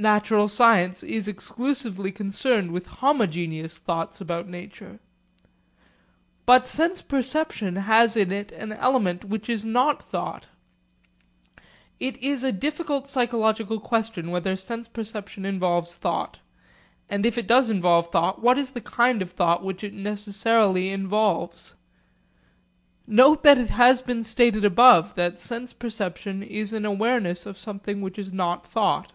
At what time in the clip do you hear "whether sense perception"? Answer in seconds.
14.30-15.44